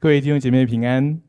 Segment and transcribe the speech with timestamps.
[0.00, 1.20] 各位弟兄姐妹平安，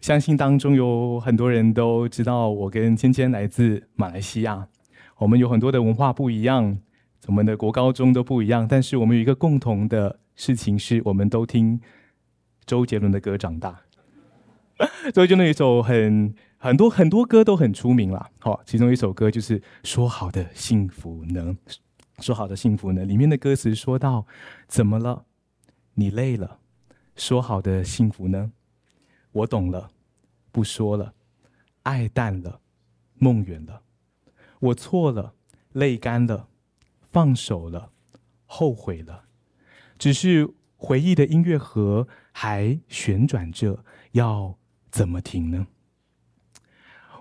[0.00, 4.66] 相信当中有很多人都知道，我跟芊芊来自马来西亚，
[5.18, 6.76] 我们有很多的文化不一样，
[7.28, 11.80] 我们的国高中都不一样，但是我们有一个共同的事情是，我们都听
[12.66, 13.82] 周杰伦的歌长大。
[15.14, 21.56] 周杰伦有一首很很多很多歌都很出名啦，好，其中一首歌就是《说好的幸福呢》，
[22.18, 24.26] 说好的幸福呢，里面的歌词说到：
[24.66, 25.26] 怎么了？
[25.94, 26.58] 你累了？
[27.18, 28.52] 说好的幸福呢？
[29.32, 29.90] 我懂了，
[30.52, 31.14] 不说了。
[31.82, 32.60] 爱淡了，
[33.14, 33.82] 梦远了。
[34.60, 35.34] 我错了，
[35.72, 36.48] 泪干了，
[37.10, 37.90] 放手了，
[38.46, 39.24] 后悔了。
[39.98, 44.56] 只是回忆的音乐盒还旋转着，要
[44.90, 45.66] 怎么停呢？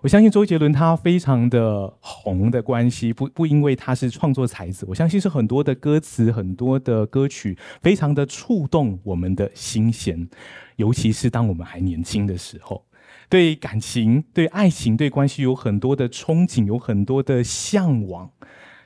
[0.08, 10.30] 我相信周杰伦他非常的红的关系，不不因为他是创作才子，我相信是很多的歌词、很多的歌曲，非常的触动我们的心弦，
[10.78, 12.86] 尤其是当我们还年轻的时候，
[13.28, 18.32] 对感情、对爱情、对关系有很多的憧憬，有很多的向往，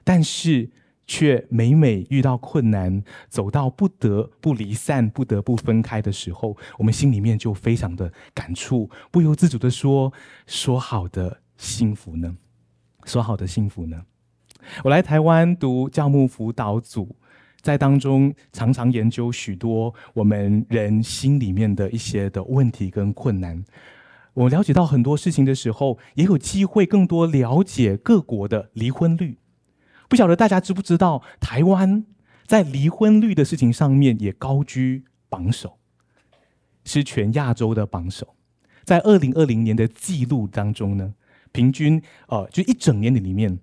[0.04, 0.72] 但是。
[1.12, 10.14] 却每每遇到困难，走到不得不离散、不得不分开的时候，我们心里面就非常的感触，不由自主的说
[10.48, 12.38] ：“说好的幸福呢？
[13.04, 14.04] 说好的幸福呢？”
[14.86, 17.14] 我来台湾读教牧辅导组，
[17.60, 23.62] 在当中常常研究许多我们人心里面的一些的问题跟困难。
[24.34, 29.40] 我了解到很多事情的时候，也有机会更多了解各国的离婚率。
[30.12, 32.06] 不晓得大家知不知道，台湾
[32.46, 35.78] 在离婚率的事情上面也高居榜首，
[36.84, 38.36] 是全亚洲的榜首。
[38.84, 41.14] 在二零二零年的记录当中呢，
[41.54, 43.58] 平均呃，就一整年的里面，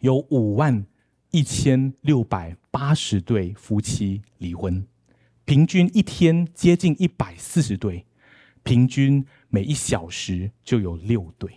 [0.00, 0.84] 有五万
[1.30, 4.84] 一千六百八十对夫妻离婚，
[5.44, 8.04] 平均一天接近一百四十对，
[8.64, 11.52] 平均每一小时就有六对。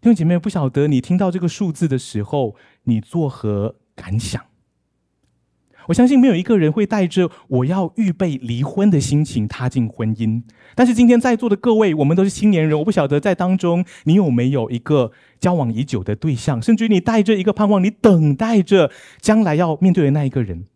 [0.00, 2.54] 弟兄姐妹，不晓得你听到这个数字的时候，
[2.84, 4.40] 你作何感想？
[5.88, 10.42] 我相信没有一个人会带着我要预备离婚的心情踏进婚姻。
[10.76, 15.10] 但是今天在座的各位，我们都是青年人，我不晓得在当中你有没有一个
[15.40, 20.66] 交往已久的对象，甚至于你带着一个盼望，你等待着将来要面对的那一个人。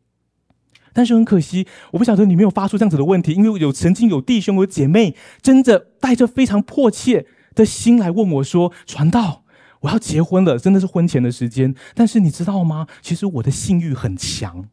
[0.93, 7.27] 但是很可惜，我不晓得你没有发出这样子的问题，因为有曾经有弟兄有姐妹，真的带着非常迫切。
[7.55, 9.45] 的心来问我说：“传道，
[9.81, 11.75] 我要结婚了，真的是婚前的时间。
[11.95, 12.87] 但是你知道吗？
[13.01, 14.69] 其实我的性欲很强，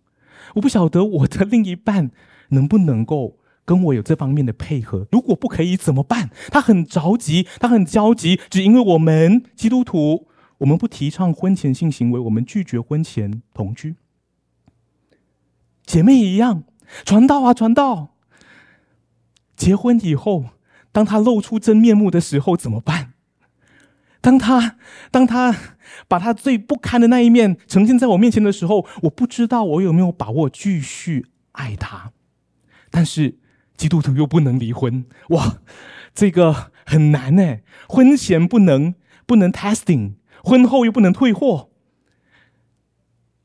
[0.56, 2.12] 我不晓得我的另一半
[2.50, 5.08] 能不能够跟我有这方面的配合。
[5.12, 6.30] 如果不可以怎么办？
[6.52, 10.28] 他很着急，他很焦急，只因为我们基督徒，
[10.60, 13.96] 我们不提倡婚前性行为，我们拒绝婚前同居。
[15.86, 16.64] 姐妹一样，
[17.04, 18.16] 传道啊，传道，
[19.56, 20.46] 结婚以后。”
[20.92, 23.14] 当他露出真面目的时候怎么办？
[24.22, 24.76] 当他
[25.12, 25.56] 当他
[26.10, 32.12] 把他最不堪的那一面呈现在我面前的时候，我不知道我有没有把握继续爱他。
[32.90, 33.38] 但是
[33.78, 35.60] 基督徒又不能离婚，哇，
[36.14, 37.60] 这个很难呢。
[37.88, 38.96] 婚前不能
[39.26, 41.70] 不能 testing，婚后又不能退货，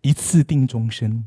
[0.01, 1.27] 一次定终身。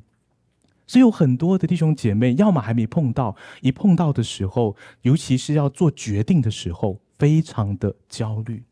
[0.87, 8.63] 所以有很多的弟兄姐妹，要么还没碰到，一碰到的时候，尤其是要做决定的时候，非常的焦虑。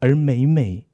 [0.00, 0.84] 而每每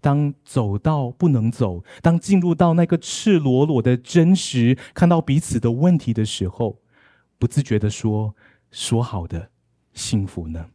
[0.00, 6.80] 当走到不能走，当进入到那个赤裸裸的真实，看到彼此的问题的时候，
[7.38, 8.34] 不自觉的说
[8.72, 9.50] ：“说好的
[9.92, 10.66] 幸福呢？”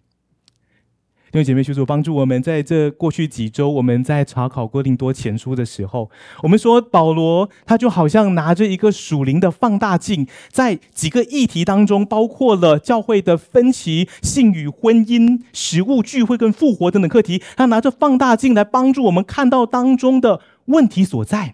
[1.32, 6.10] 弟兄姐妹，求主帮助我们，在这过去几周，我们在查考哥林多前书的时候，
[6.42, 21.54] 我们说保罗他就好像拿着一个属灵的放大镜，在几个议题当中，包括了教会的分歧、性与婚姻、食物聚会跟复活等等课题，他拿着放大镜来帮助我们看到当中的问题所在，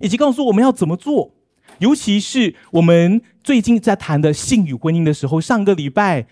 [0.00, 1.34] 以及告诉我们要怎么做。
[1.80, 6.26] 尤其是我们最近在谈的性与婚姻的时候，上个礼拜。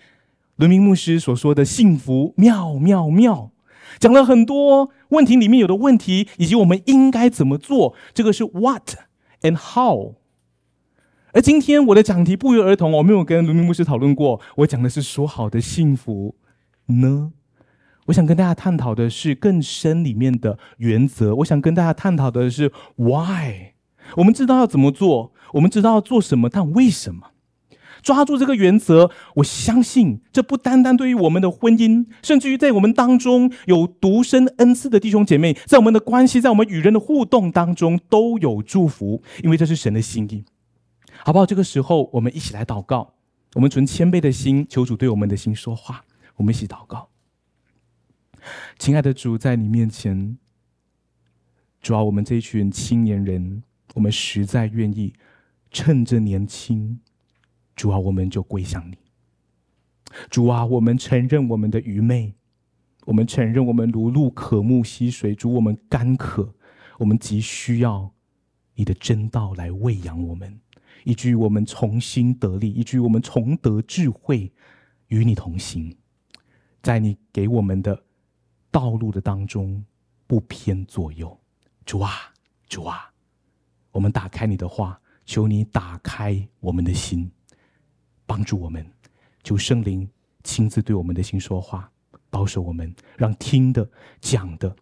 [0.61, 3.49] 伦明牧师所说的幸福妙妙妙，
[3.97, 7.95] 讲了很多问题里面有的问题，以及我们应该怎么做。
[8.13, 8.93] 这个是 what
[9.41, 10.17] and how。
[11.33, 14.39] 而今天我的讲题不约而同，我没有跟伦明牧师讨论过。
[14.57, 16.35] 我讲的是说好的幸福
[16.85, 17.31] 呢？
[18.05, 21.33] 我想跟大家探讨的是更深里面的原则。
[21.37, 23.73] 我想跟大家探讨的是 why。
[24.17, 27.31] 我们知道要怎么做，我们知道要做什么，但为什么？
[28.01, 40.43] 抓住这个原则，我相信这不单单对于我们的婚姻，甚至于在我们当中有独身恩赐的弟兄姐妹，在我们的关系，在我们与人的互动当中都有祝福，因为这是神的心意，
[41.23, 41.45] 好不好？
[41.45, 43.13] 这个时候，我们一起来祷告，
[43.53, 46.03] 我们存谦卑的心，求主对我们的心说话。
[46.37, 47.09] 我们一起祷告，
[48.79, 50.37] 亲爱的主，在你面前，
[51.81, 53.61] 主啊，我们这一群青年人，
[53.93, 55.13] 我们实在愿意
[55.69, 56.99] 趁着年轻，
[57.81, 58.95] 主啊，我们就归向你。
[60.29, 62.35] 主啊，我们承认我们的愚昧，
[63.05, 66.53] 我们承认我们如露渴慕溪水，主，我们干渴，
[66.99, 68.13] 我们急需要
[68.75, 70.61] 你的真道来喂养我们。
[71.05, 74.53] 以至于我们重新得力，以至于我们重得智慧，
[75.07, 75.97] 与你同行，
[76.83, 78.03] 在你给我们的
[78.69, 79.83] 道路的当中
[80.27, 81.35] 不偏左右。
[81.83, 82.11] 主啊，
[82.69, 83.11] 主啊，
[83.89, 87.31] 我们打开你的话，求你打开我们的心，
[88.25, 88.85] 帮助我们，
[89.43, 90.07] 求圣灵
[90.43, 91.91] 亲自对我们的心说话，
[92.29, 93.89] 保守我们，让听的
[94.19, 94.75] 讲的，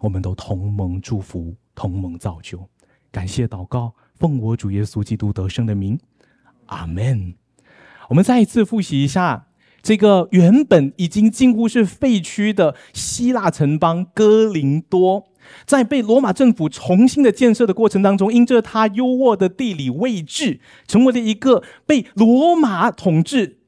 [0.00, 2.68] 我们都同盟祝福，同盟造就。
[3.10, 3.94] 感谢祷告。
[4.18, 6.00] 奉我主耶稣基督得胜的名，
[6.66, 7.34] 阿门。
[8.08, 9.48] 我们再一次复习一下
[9.82, 15.28] 这个原本已经近乎是废墟的希腊城邦哥林多，
[15.64, 23.58] 在被罗马政府重新的建设的过程当中，因着它优渥的地理位置，成为了一个被罗马统治。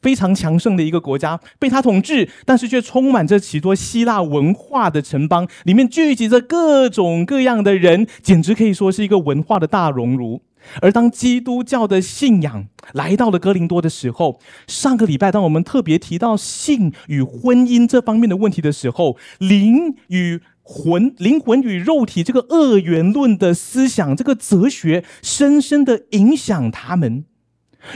[0.00, 10.40] 非常强盛的一个国家，被他统治，但是却充满着许多希腊文化的城邦，里面聚集着各种各样的人，简直可以说是一个文化的大熔炉。
[10.80, 14.38] 而当基督教的信仰来到了哥林多的时候，
[14.68, 20.40] 上个礼拜当我们特别提到性与婚姻这方面的问题的时候，灵与
[20.70, 27.24] 魂、灵魂与肉体这个二元论的思想，这个哲学，深深的影响他们。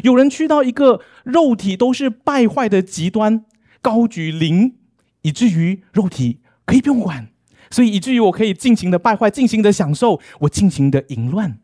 [0.02, 3.44] 有人去到一个肉体都是败坏的极端，
[3.82, 4.76] 高举灵，
[5.20, 7.28] 以至于肉体可以不用管，
[7.70, 11.58] 所以以至于我可以尽情的败坏，尽情的享受，我尽情的淫乱。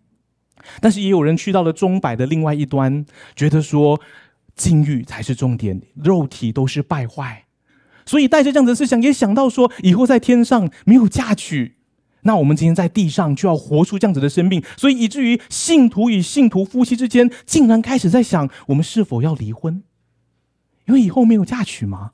[0.83, 3.99] 但是也有人去到了钟摆的另外一端，觉得说
[4.55, 7.47] 禁欲才是重点，肉体都是败坏，
[8.09, 11.75] 所以带着这样的思想，也想到说以后在天上没有嫁娶。
[12.23, 19.83] 那我们今天在地上就要活出这样子的生命，所以以至于信徒与信徒夫妻之间，竟然开始在想，我们是否要离婚？
[20.87, 22.13] 因为以后没有嫁娶嘛。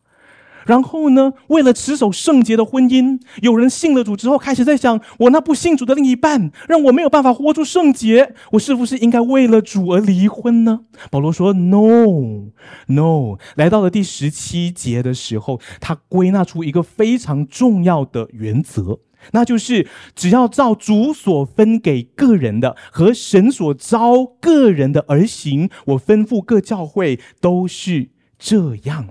[0.66, 10.80] 然后呢，为了持守圣洁的婚姻，有人信了主之后，开始在想，我那不信主的另一半，让我没有办法活出圣洁，我是不是应该为了主而离婚呢？
[11.10, 19.00] 保罗说：“No，No。”来到了第十七节的时候，他归纳出一个非常重要的原则。
[19.32, 29.08] 那就是，只要照主所分给个人的和神所召个人的而行，我吩咐各教会都是这样。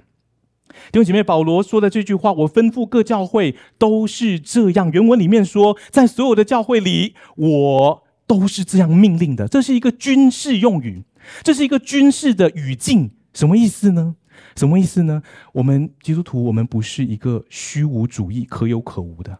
[0.91, 4.91] 弟兄姐妹，保罗说的这句话，我吩咐各教会都是这样。
[4.91, 9.47] 原文里面说，在所有的教会里，我都是这样命令的。
[9.47, 11.03] 这是一个军事用语，
[11.41, 13.11] 这是一个军事的语境。
[13.33, 14.15] 什么意思呢？
[14.55, 15.23] 什么意思呢？
[15.53, 19.39] 我们基督徒，我们不是一个虚无主义、可有可无的。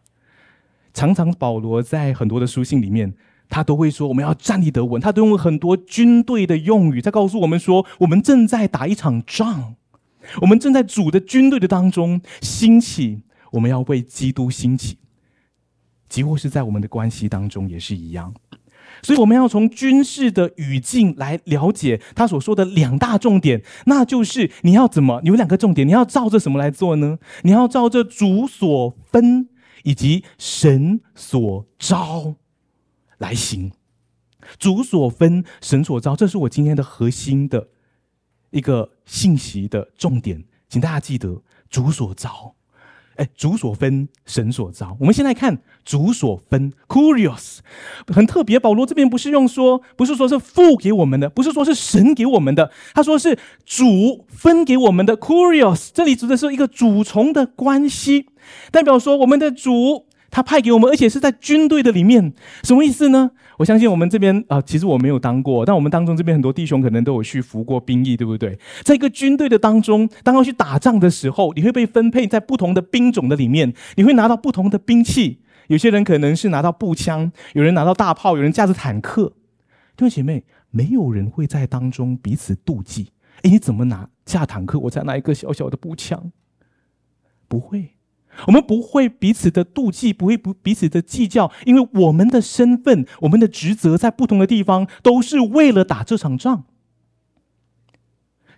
[0.94, 3.14] 常常保罗在很多的书信里面，
[3.50, 9.76] 他都会说我们要站立得稳，他都用很多军队的用语在告诉我们说，我们正在打一场仗，
[10.42, 13.22] 我们正在主的军队的当中兴起，
[13.52, 14.98] 我们要为基督兴起，
[16.10, 18.34] 几乎是在我们的关系当中也是一样，
[19.02, 27.20] 所以我们要从军事的语境来了解他所说的两大重点，那就是你要怎么，有两个重点，你要照着什么来做呢？
[27.44, 29.50] 你要照着主所分。
[29.86, 32.36] 以及神所招
[33.18, 33.74] 来行，
[34.58, 37.68] 主所分，神所招，这是我今天的核心的
[38.54, 42.54] 一个信息的重点，请大家记得主所召。
[43.16, 44.96] 哎，主所分，神所召。
[45.00, 47.58] 我们现在看主所分，curious，
[48.08, 48.60] 很特别。
[48.60, 55.90] 保罗这边不是用说，不是说是父给我们的，不是说是神给我们的，他说是主分给我们的 curious。
[55.94, 58.28] 这里指的是一个主从的关系，
[58.72, 60.06] 代表说我们的主。
[60.32, 62.34] 他派给我们，而且是在军队的里面，
[62.64, 63.30] 什么意思呢？
[63.58, 68.58] 我相信我们这边啊、其实我没有当过，但我们当中这边很多弟兄可能都有去服过兵役，对不对？
[68.84, 75.42] 在一个军队的当中，当要去打仗的时候，你会被分配在不同的兵种的里面，你会拿到不同的兵器。
[75.68, 79.34] 有些人可能是拿到步枪，有人拿到大炮，有人驾着坦克。
[79.96, 83.12] 弟兄姐妹，没有人会在当中彼此妒忌。
[83.44, 86.32] 诶，你怎么拿驾坦克，我才拿一个小小的步枪？
[87.48, 87.92] 不会。
[88.48, 96.66] 我们不会彼此的妒忌，不会不彼此的计较，因为我们的身份、我们的职责在不同的地方，都是为了打这场仗。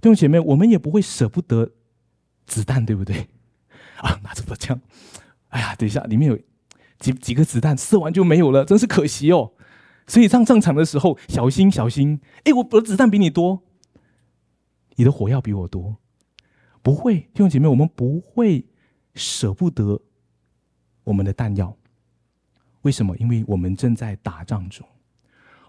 [0.02, 1.72] 弟兄姐妹，我们也不会舍不得
[2.46, 3.28] 子弹，对不对？
[3.98, 4.80] 啊，拿着步枪，
[5.50, 6.38] 哎呀，等一下，里面有
[7.00, 9.54] 几几个子弹，射完就没有了，真是可惜哦。
[10.08, 12.22] 所以上战场的时候，小心小心。
[12.44, 13.64] 哎，我我的子弹比你多，
[14.96, 15.98] 你的火药比我多。
[16.84, 18.66] 不会，弟兄姐妹，我们不会
[19.16, 20.00] 舍不得
[21.04, 21.76] 我们的弹药。
[22.84, 23.18] 为什么？
[23.18, 24.88] 因为我们正在打仗中。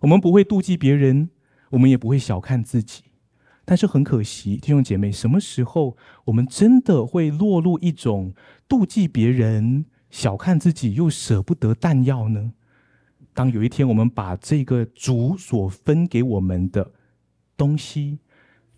[0.00, 1.30] 我们不会妒忌别人，
[1.70, 3.04] 我们也不会小看自己。
[3.64, 8.34] 但是很可惜，弟兄姐妹，什么时候我们真的会落入一种
[8.68, 12.52] 妒忌别人、小看自己又舍不得弹药呢？
[13.32, 16.92] 当有一天我们把这个主所分给我们的
[17.56, 18.18] 东西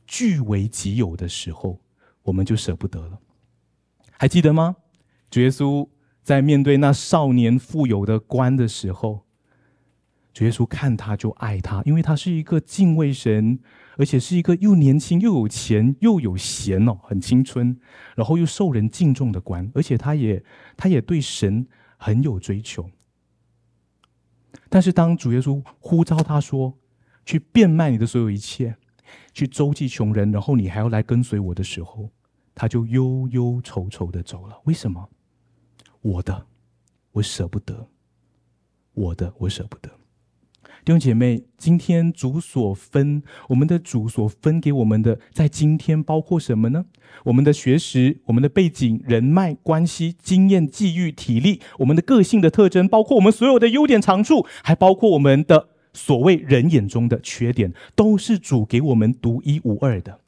[0.06, 1.80] 据为己有的时候，
[2.22, 3.20] 我们就舍不得了。
[4.18, 4.76] 还记得吗？
[5.30, 5.88] 主耶稣
[6.22, 9.24] 在面对那少年富有的官的时候，
[10.34, 13.58] 主耶稣看他就爱他，因为他是一个敬畏神。
[14.00, 17.76] 而且是一个又年轻又有钱又有闲哦，很青春，
[18.14, 20.40] 然后又受人敬重的官，而且他也
[20.76, 22.88] 他也对神很有追求。
[24.68, 26.78] 但是当主耶稣呼召他说，
[27.26, 28.76] 去变卖你的所有一切，
[29.34, 32.10] 去周济穷人，然后你还要来跟随我的时候，
[32.58, 34.60] 他就忧忧愁愁的走了。
[34.64, 35.08] 为什么？
[36.02, 36.46] 我的，
[37.12, 37.86] 我舍不得；
[38.94, 39.88] 我的，我舍不得。
[40.84, 46.86] 弟兄姐妹，今天主所分，我们的主所分给我们的，在今天包括什么呢？
[47.26, 60.20] 我们的学识、我们的背景、人脉关系、经验、际遇、体力，我们的个性的特征，包括我们所有的优点长处，还包括我们的所谓人眼中的缺点，都是主给我们独一无二的。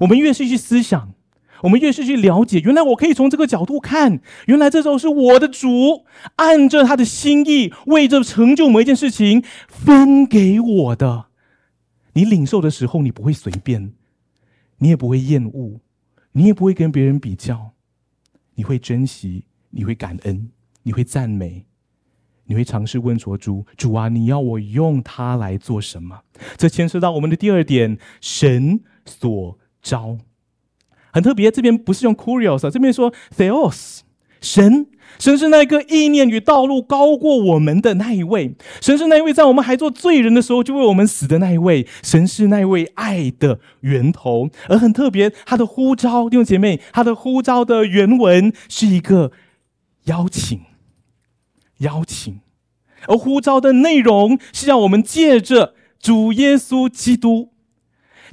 [0.00, 1.14] 我们越是去思想。
[1.62, 6.04] 我们越是去了解，原来我可以从这个角度看，原来这时候是我的主
[6.36, 11.26] 按着他的心意，为着成就某一件事情分给我的。
[12.14, 13.92] 你领受的时候，你不会随便，
[14.78, 15.80] 你也不会厌恶，
[16.32, 17.72] 你也不会跟别人比较，
[18.54, 20.50] 你会珍惜，你会感恩，
[20.82, 21.66] 你会赞美，
[22.46, 26.22] 你会尝试问说：“主，主啊，你要我用它来做什么？”
[26.58, 30.18] 这牵涉到我们的第二点：神所召。
[31.12, 34.00] 很特别，这边不是用 curious，这边说 theos，
[34.40, 34.86] 神，
[35.18, 44.48] 神是那一个意念与道路高过我们的那一位，神是那一位在我们还做罪人的时候就为我们死的那一位，神是那位爱的源头。
[44.68, 49.32] 而很特别，他的呼召，弟兄姐妹，他的呼召的原文是一个
[50.04, 50.60] 邀请，
[51.78, 52.40] 邀请，
[53.06, 57.49] 而呼召的内容是让我们借着主耶稣基督。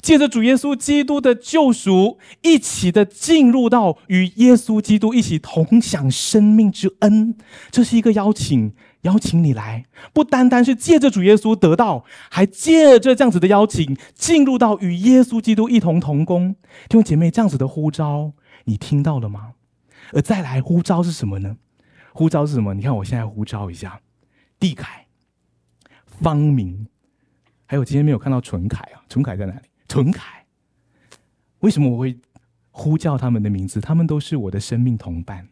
[0.01, 7.35] 借着主耶稣基督的救赎，一起的进入到与耶稣基督一起同享生命之恩，
[7.71, 16.55] 这是一个邀请，邀请你来，不单单是借着主耶稣得到，还借着这样子的邀请，进入到与耶稣基督一同同工。
[16.87, 18.33] 弟兄姐妹，这样子的呼召，
[18.65, 19.53] 你听到了吗？
[20.13, 21.57] 而再来呼召是什么呢？
[22.13, 22.73] 呼召是什么？
[22.73, 23.99] 你看我现在呼召一下，
[24.59, 25.05] 地凯、
[26.05, 26.87] 方明，
[27.65, 29.59] 还有今天没有看到纯凯啊，纯凯在哪里？
[29.87, 30.45] 纯凯，
[31.59, 32.19] 为什么我会
[32.71, 33.79] 呼叫他们的名字？
[33.79, 35.47] 他们都是我的生命同伴，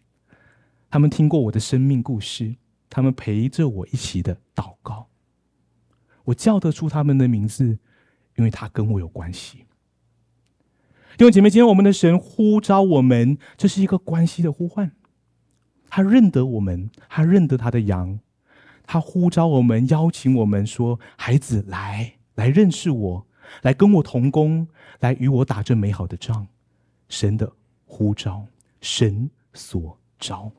[0.90, 2.56] 他们听过我的生命故事，
[2.90, 5.08] 他们陪着我一起的祷告。
[6.26, 7.80] 我叫得出他们的名字，
[8.36, 9.66] 因为他跟我有关系。
[11.18, 14.92] 弟兄姐妹，今天我们的神呼召我们，这是一个关系的呼唤。
[15.88, 18.20] 他认得我们，他认得他的羊，
[18.86, 23.28] 他呼召我们，邀请我们说：“孩子，来，来认识我。”
[23.62, 24.68] 来跟我同工，
[25.00, 26.48] 来与我打这美好的仗。
[27.08, 27.54] 神的
[27.86, 28.48] 呼召，
[28.82, 30.52] 神所召。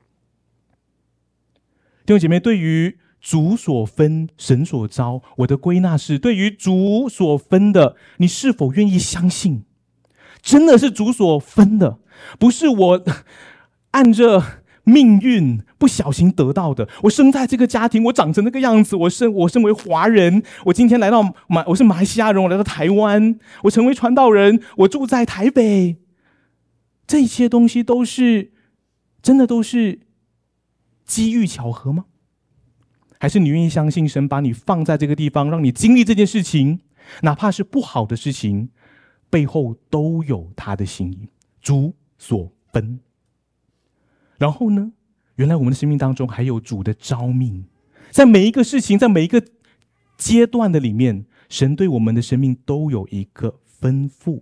[2.04, 9.64] 弟兄姐妹，对于主所分，神所召，我的归纳是：对于主所分的，你是否愿意相信？
[10.40, 11.98] 真的是主所分的，
[12.38, 13.04] 不是我
[13.90, 14.62] 按着。
[14.88, 16.88] 命运不小心得到的。
[17.02, 18.94] 我生在这个家庭，我长成那个样子。
[18.94, 25.96] 我身我身为华人，我今天来到马，我是马来西亚人，我来到台湾，我成为传道人，我住在台北。
[27.04, 28.52] 这些东西都是
[29.20, 30.00] 真的，都是
[31.04, 32.04] 机遇巧合吗？
[33.18, 36.78] 还是你愿意相信神把你放在这个地方，让你经历这件事情，
[37.22, 38.68] 哪怕是不好的事情，
[39.28, 41.28] 背后都有他的心意，
[41.60, 43.00] 主所分。
[44.38, 44.92] 然后呢？
[45.36, 47.66] 原来我们的生命当中还有主的召命，
[48.10, 49.44] 在每一个事情，在每一个
[50.16, 54.40] 阶段的里面，神对我们的生命都有一个吩咐。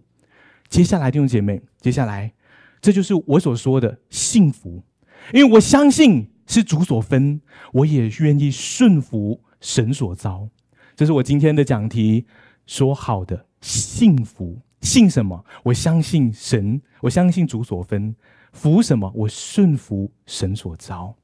[0.69, 2.33] 接下来，弟兄姐妹，接下来，
[2.81, 4.85] 这就是我所说的幸福，
[5.33, 7.41] 因为我相信是主所分，
[7.73, 10.49] 我也愿意顺服神所召。
[10.95, 12.27] 这是我今天的讲题，
[12.67, 15.45] 说好的幸福，信什么？
[15.65, 18.15] 我相信神，我相信主所分。
[18.55, 19.13] 服什么？
[19.15, 21.17] 我顺服神所召。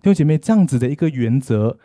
[0.00, 1.78] 弟兄姐妹，这样子的一个原则，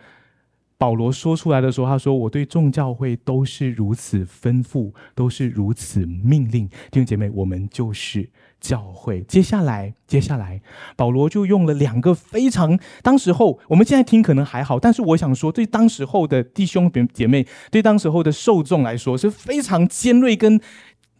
[0.77, 8.29] 保罗说出来的时候，他说：“我对众教会都是如此吩咐，都是如此命令。”弟兄姐妹，我们就是
[8.60, 9.22] 教会。
[9.24, 10.62] 接下来，接下来，
[10.96, 20.60] 保罗就用了两个非常当时候，我们现在听可能还好，但是我想说，对当时候的弟兄姐妹，对当时候的受众来说，是非常尖锐跟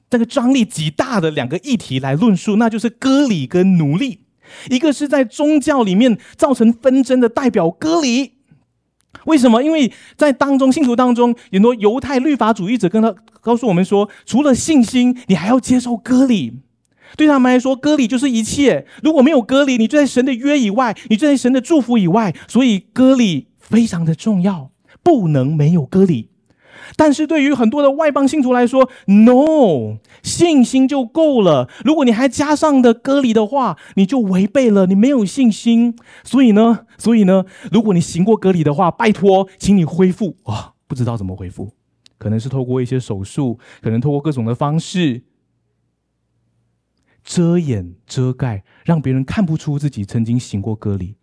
[0.10, 4.22] 这个张力极大的两个议题来论述，那就是割礼跟奴隶。
[4.70, 8.34] 一个是在宗教里面造成纷争的代表割礼。
[9.26, 9.62] 为什么？
[9.62, 16.62] 因为在当中信徒当中，很多犹太律法主义者跟他告诉我们说，除了信心，你还要接受割礼。
[17.18, 18.86] 对他们来说，割礼就是一切。
[19.04, 22.34] 如果没有割礼，你就在神的约以外，你就在神的祝福以外。
[22.48, 24.72] 所以割礼非常的重要，
[25.04, 26.30] 不能没有割礼。
[26.96, 31.70] 但是对于很多的外邦信徒来说，no，信心就够了。
[31.84, 35.96] 如果你还加上的割礼的话，你就违背了，你没有信心。
[36.24, 40.38] 所以呢，所以呢，如果你行过割礼的话，拜托，请你恢复。
[40.44, 41.72] 啊、哦，不知道怎么恢复，
[42.18, 45.24] 可能是透过一些手术，可能透过各种的方式
[47.24, 51.18] 遮掩、遮盖，让别人看不出自己曾经行过割礼。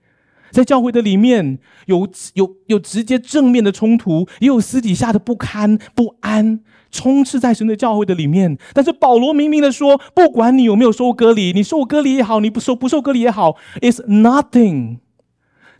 [0.55, 6.61] 在教会的里面有有有直接正面的冲突，也有私底下的不堪不安，
[6.93, 8.57] 充斥在神的教会的里面。
[8.73, 14.99] 但是保罗明明的说，不管你有没有受割礼，你受割礼也好，你不受不受割礼也好，is nothing，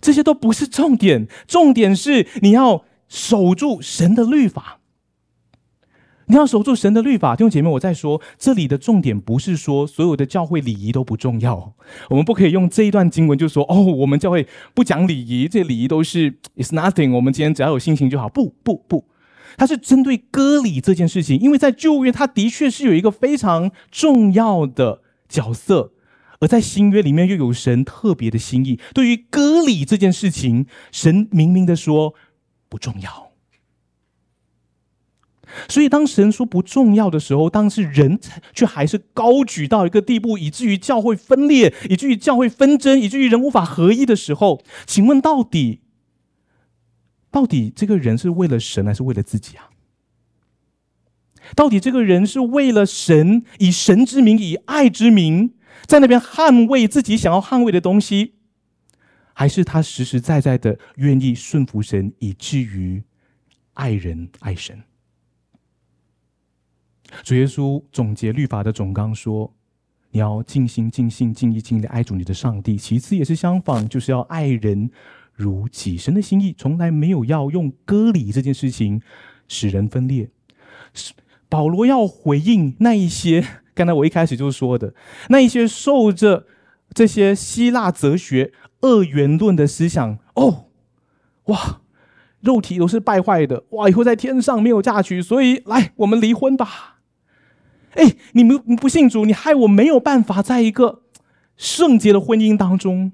[0.01, 4.81] 这些都不是重点，重点是你要守住神的律法。
[6.27, 11.75] 你要守住神的律法，弟兄姐妹，我在说这里的重点不是说所有的教会礼仪都不重要，
[12.09, 18.29] 我们不可以用这一段经文就说哦，我们教会不讲礼仪，这礼仪都是 is nothing，我们今天只要有心情就好。
[18.29, 19.05] 不不不，
[19.57, 25.93] 它是针对割礼这件事情，因为在旧约它的确是有一个非常重要的角色，
[26.41, 28.81] 而在新约里面又有神特别的心意。
[28.95, 32.15] 对于割礼这件事情，神明明的说
[32.69, 33.24] 不重要。
[35.69, 38.19] 所以，当神说不重要的时候，当是人
[38.55, 45.81] 却还是高举到一个地步，以至于教会分裂，以至于教会纷争，以至于人无法合一的时候，请问到底，
[47.31, 49.71] 到底这个人是为了神还是为了自己啊？
[51.55, 55.53] 到底这个人是为了神，以神之名，以爱之名，
[55.87, 58.35] 在那边捍卫自己想要捍卫的东西，
[59.35, 63.03] 还是他实实在在的愿意顺服神，以至于
[63.75, 64.83] 爱人爱神？
[67.23, 69.53] 主耶稣总结律法的总纲说
[70.11, 72.77] ：“你要尽心、尽性、尽意、尽力爱主你的上帝。
[72.77, 74.91] 其次也是相仿，就是要爱人
[75.33, 75.97] 如己。
[75.97, 79.01] 神的心意从来没有要用割礼这件事情
[79.49, 80.31] 使人分裂。
[81.49, 84.95] 保罗要回应那一些，刚才我一开始就说的
[85.29, 86.47] 那一些受着
[86.93, 90.19] 这些希腊哲学二元论的思想。
[90.35, 90.67] 哦，
[91.45, 91.81] 哇，
[92.41, 96.91] 肉体都是败坏的，哇，以后在天上没有嫁娶，所以来，我们离婚吧。”
[97.95, 101.03] 哎，你们不信主，你害我没有办法在一个
[101.57, 103.13] 圣洁的婚姻当中，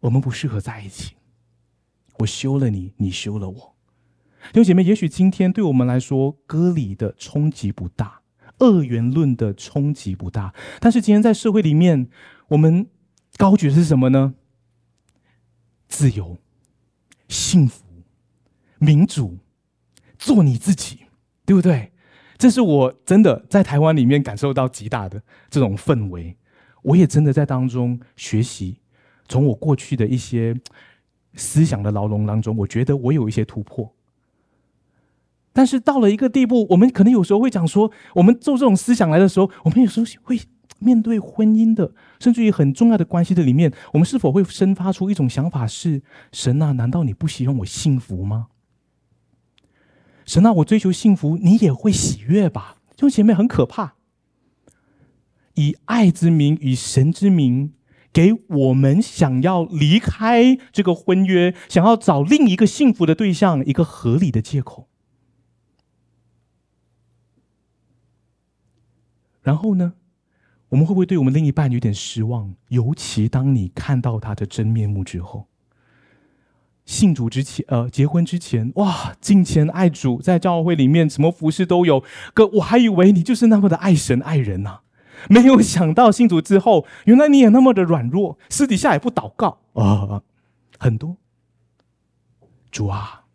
[0.00, 1.14] 我们不适合在一起。
[2.18, 3.76] 我休了你，你休了我。
[4.52, 8.20] 弟兄姐妹，也许今天对我们来说，割礼的冲击不大，
[8.58, 12.08] 二元论的冲击不大，但是今天在社会里面，
[12.48, 12.86] 我们
[13.36, 14.34] 高举的是什么呢？
[15.88, 16.38] 自由、
[17.28, 17.84] 幸福、
[18.78, 19.38] 民主，
[20.18, 21.06] 做你自己，
[21.46, 21.91] 对不对？
[22.42, 26.36] 这是我真的在台湾里面感受到极大的这种氛围，
[26.82, 28.78] 我也真的在当中学习，
[29.28, 30.52] 从我过去的一些
[31.36, 33.94] 思想的牢笼当中，我觉得我有一些突破。
[35.52, 40.40] 但是到了一个地步，我们可能有时候会讲说，我们做这种思想来的时候，我们有时候会
[40.80, 46.02] 面对婚姻的，甚至于很重要的关系的里面，我们是否会生发出一种想法是：
[46.32, 48.48] 神啊，难道你不希望我幸福吗？
[50.24, 52.78] 神啊，我追求幸福，你也会喜悦吧？
[52.90, 53.94] 这种姐妹很可怕，
[55.54, 57.74] 以爱之名，以神之名，
[58.12, 64.88] 给我们想要离开这个婚约，想要找另一个幸福的对象，一个合理的借口。
[69.42, 69.94] 然后呢，
[70.68, 72.54] 我们会不会对我们另一半有点失望？
[72.68, 75.48] 尤其当你看到他的真面目之后。
[76.84, 82.02] 信主之前，呃，结婚之前，哇，敬虔爱主，在教会里面什么服饰都有。
[82.34, 84.82] 哥，我还以为你就是那么的爱神爱人呢、啊，
[85.30, 90.24] 没有想到信主之后，原来你也那么的软弱，私底下也不祷告啊、呃，
[90.78, 91.16] 很多。
[92.70, 93.26] 主啊，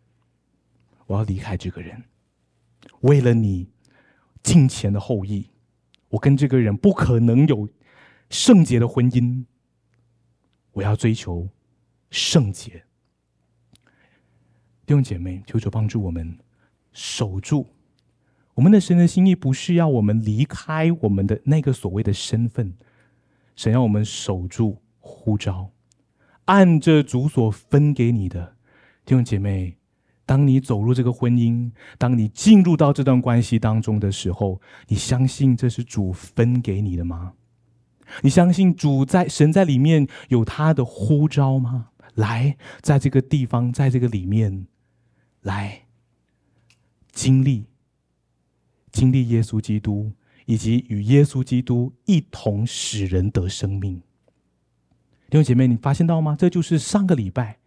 [1.06, 2.04] 我要离开这个人，
[3.00, 3.70] 为了你
[4.42, 5.48] 敬虔的后裔，
[6.10, 7.68] 我跟这个人不可能有
[8.28, 9.44] 圣洁的婚姻，
[10.72, 11.48] 我要追求
[12.10, 12.84] 圣洁。
[14.88, 16.38] 弟兄姐妹，求主帮助我们
[16.94, 17.66] 守住
[18.54, 22.72] 我们的神的心意，不是要我们离开我们的那个所谓的身份，
[23.54, 25.72] 神要我们守住呼召，
[26.46, 28.56] 按着主所分给你的。
[29.04, 29.76] 弟兄姐妹，
[30.24, 37.34] 当你走入这个婚姻，当你进入到这段关系当中的时候，你相信这是主分给你的吗？
[38.22, 41.90] 你相信主在神在里面有他的呼召吗？
[42.14, 44.66] 来，在这个地方，在这个里面。
[45.42, 45.82] 来
[47.12, 47.66] 经历
[48.90, 50.12] 经历耶稣基督，
[50.46, 54.02] 以及与耶稣基督一同使人得生命。
[55.30, 56.34] 弟兄姐妹，你发现到吗？
[56.38, 57.58] 这就是上个礼拜，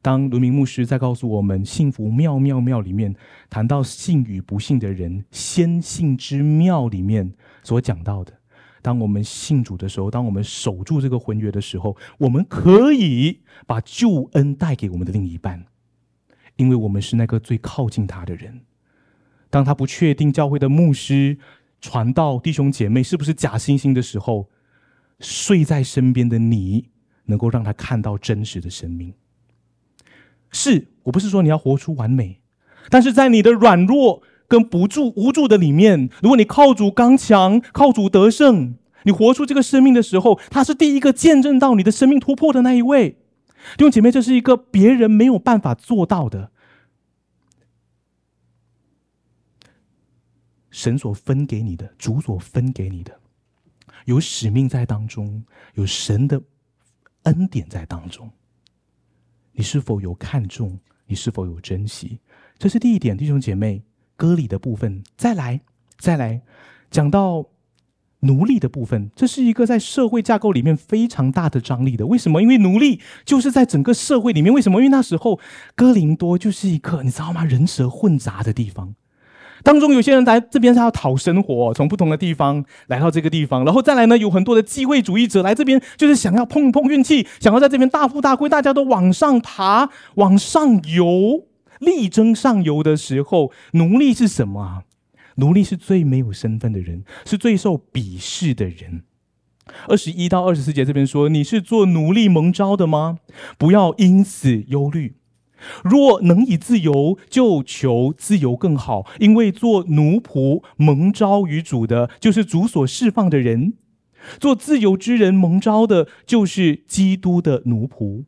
[0.00, 3.14] 当卢明牧师在告诉我们“幸福妙妙妙”里面
[3.50, 8.32] 谈到信与不信的人先信之妙里面所讲到的。
[8.80, 15.66] 当我们信主的时候，当我们守住这个婚约的时候，我们可以把救恩带给我们的另一半。
[16.56, 18.60] 因为我们是那个最靠近他的人，
[19.50, 21.38] 当他不确定教会的牧师
[21.80, 24.48] 传道弟兄姐妹是不是假惺惺的时候，
[25.20, 26.88] 睡在身边的你
[27.26, 29.14] 能够让他看到真实的生命。
[30.50, 32.40] 是我不是说你要活出完美，
[32.88, 43.18] 但是在你的软弱跟不助无助的里面，如果你靠主刚强，靠主得胜，你活出这个生命的时候，他是第一个见证到你的生命突破的那一位。
[43.76, 46.52] 弟兄姐妹，这是一个别人没有办法做到的，
[50.70, 53.18] 神所分给你的，主所分给你的，
[54.04, 56.42] 有使命在当中，有神的
[57.22, 58.30] 恩典在当中。
[59.52, 60.78] 你是否有看重？
[61.06, 62.20] 你是否有珍惜？
[62.58, 63.82] 这是第一点，弟兄姐妹，
[64.16, 65.02] 割礼的部分。
[65.16, 65.60] 再来，
[65.98, 66.42] 再来，
[66.90, 67.53] 讲到。
[68.24, 72.06] 奴隶的部分，这是一个在社会架构里面非常大的张力的。
[72.06, 72.42] 为什么？
[72.42, 74.52] 因为奴隶就是在整个社会里面。
[74.52, 74.80] 为什么？
[74.80, 75.38] 因为那时候
[75.74, 77.44] 哥林多就是一个你知道吗？
[77.44, 78.94] 人蛇混杂的地方。
[79.62, 88.48] 当中有些人来这边是要讨生活，从不同的地方来到这个地方，然后再来呢，有很多的机会主义者来这边，就是想要碰碰运气，想要在这边大富大贵。
[88.48, 91.46] 大家都往上爬，往上游，
[91.78, 94.82] 力争上游的时候，奴隶是什么啊？
[95.36, 99.02] 奴隶是最没有身份的人，是最受鄙视的人。
[99.88, 103.18] 二十一到二十四节这边说：“你是做奴隶蒙招的吗？
[103.56, 105.16] 不要因此忧虑。
[105.82, 109.10] 若能以自由，就求自由更好。
[109.18, 113.72] 因为做奴仆蒙招于主的，就是主所释放的人；
[114.38, 118.24] 做自由之人蒙招的，就是基督的奴仆。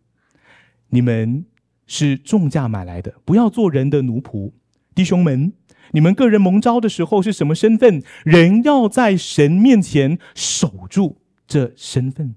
[0.89, 1.45] 你们
[1.87, 4.53] 是重价买来的，不要做人的奴仆，
[4.95, 5.53] 弟兄们。”
[5.93, 8.03] 你们个人蒙召的时候是什么身份？
[8.25, 12.35] 人要在神面前守住这身份。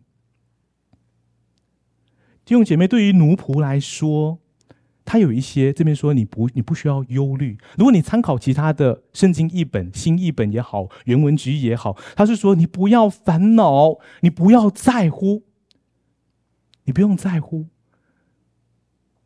[2.45, 4.39] 弟兄姐妹，对于奴仆来说，
[5.05, 7.57] 他有一些这边说你不你不需要忧虑。
[7.77, 15.43] 如果你参考其他的圣经译本、新译本也好，原文直译也好，他是说你不要烦恼，你不要在乎，
[16.85, 17.67] 你不用在乎。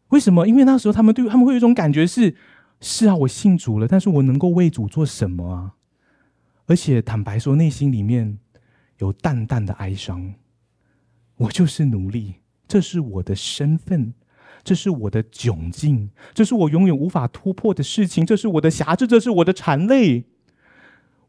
[0.10, 0.48] 为什么？
[0.48, 2.36] 因为那时候他们对他们会有一种感觉是。
[2.86, 5.76] 是啊，我信主了，但是我能够为主做什么啊？
[6.65, 8.38] 而且坦白说，内心里面
[8.98, 10.34] 有淡淡的哀伤。
[11.38, 12.36] 我就是奴隶，
[12.67, 14.13] 这是我的身份，
[14.65, 20.26] 这是我的窘境，这是我永远无法突破的事情，这是我的辖制，这是我的缠累。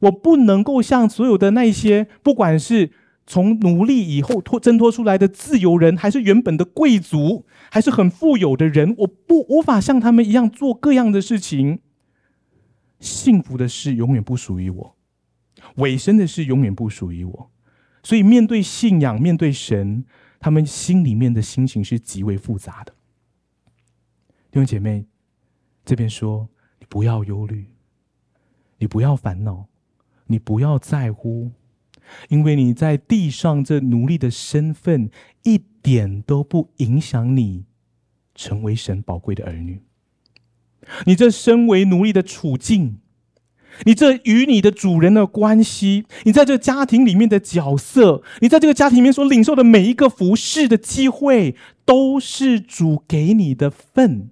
[0.00, 2.90] 我不能够像所有的那些，不管是。
[3.26, 11.80] 从奴隶以后脱挣脱出来的自由人，还是原本的贵族，还是很富有的人，我不无法像他们一样做各样的事情。
[13.00, 14.96] 幸福的事永远不属于我，
[15.76, 17.50] 尾声的事永远不属于我。
[18.02, 20.04] 所以面对信仰，面对神，
[20.38, 22.92] 他们心里面的心情是极为复杂的。
[24.50, 25.06] 弟兄姐妹，
[25.84, 27.66] 这边说，你不要忧虑，
[28.78, 29.66] 你不要烦恼，
[30.26, 31.50] 你不要在乎。
[32.28, 35.10] 因为你在地上这奴隶的身份，
[35.42, 37.64] 一点都不影响你
[38.34, 39.80] 成为神宝贵的儿女。
[41.06, 42.98] 你这身为奴隶的处境，
[43.84, 54.30] 你这与你的主人的关系，你在这家庭里面的角色，你在这个家庭里面所领受的每一个服侍的机会，都是主给你的份。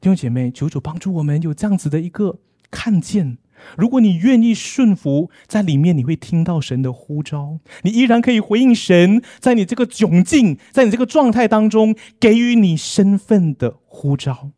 [0.00, 3.38] 弟兄姐妹，求主帮助我们有这样子的一个看见。
[3.76, 14.50] 如果你愿意顺服，在里面你会听到神的呼召，你依然可以回应神，在你这个窘境，在你这个状态当中给予你身份的呼召。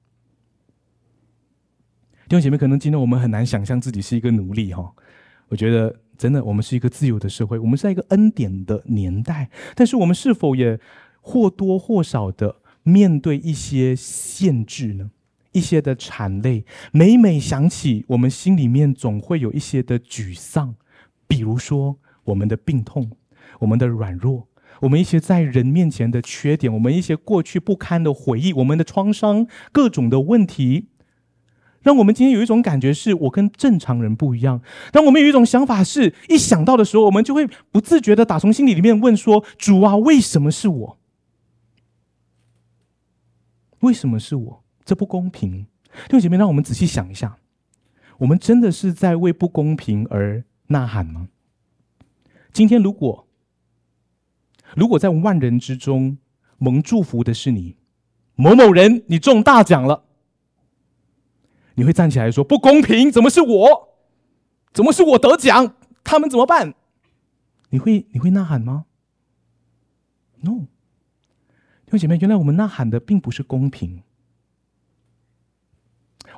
[2.29, 4.93] 弟兄姐妹，可能今天我们很难想象自己是一个奴隶哈。
[5.49, 10.81] 我觉得真的，我们是一个自由的社会，我们是在一个恩典的年代，但是我们是否也
[11.21, 15.11] 或多或少的面对一些限制呢？
[15.53, 20.75] 一些的惨累，每每想起，我们心里面总会有一些的沮丧。
[21.27, 23.12] 比如说，我们的病痛，
[23.61, 24.49] 我们的软弱，
[24.81, 30.88] 我们一些在人面前的缺点，我们一些过去不堪的回忆，我们的创伤，各种的问题，
[31.81, 34.61] 让我们今天有一种感觉，是我跟正常人不一样。
[34.91, 40.99] 当我们有一种想法是，是一想到的时候，我们就会不自觉的打从心里里面问说：“主啊，为什么是我？
[43.81, 45.66] 为什么是我？”这不公平，
[46.09, 47.38] 弟兄姐妹，让我们仔细想一下，
[48.18, 51.29] 我们真的是在为不公平而呐喊吗？
[52.53, 53.27] 今天如果，
[54.77, 56.18] 如果在万人之中
[56.59, 57.77] 蒙祝福的是你，
[58.35, 60.05] 某某人，你中大奖了，
[61.75, 63.88] 你会站起来说不公平，怎么是我？
[64.73, 65.77] 怎么是我得奖？
[66.03, 66.75] 他们怎么办？
[67.71, 68.87] 你会你会呐喊吗
[70.40, 70.66] ？No，
[71.87, 74.03] 弟兄姐妹，原来我们呐喊的并不是公平。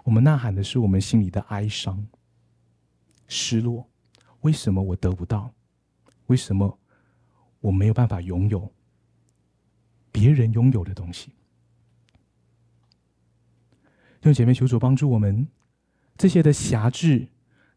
[0.05, 2.07] 我们呐喊的是我们心里的哀伤、
[3.27, 3.89] 失落。
[4.43, 5.53] 为什么我得不到？
[6.27, 6.79] 为什么
[7.61, 8.73] 我没有办法拥有
[10.13, 11.33] 别人拥有的东西？
[14.21, 15.49] 弟兄姐妹，求主帮助我们，
[16.17, 17.29] 这些的辖制，